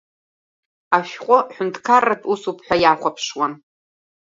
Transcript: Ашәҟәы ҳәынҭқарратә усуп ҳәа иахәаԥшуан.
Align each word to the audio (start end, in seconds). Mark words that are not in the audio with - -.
Ашәҟәы 0.97 1.37
ҳәынҭқарратә 1.53 2.25
усуп 2.31 2.57
ҳәа 2.65 2.75
иахәаԥшуан. 2.83 3.53